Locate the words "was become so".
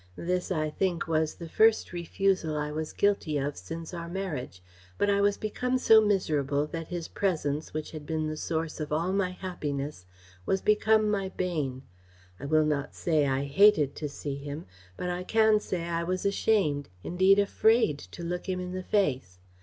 5.21-6.01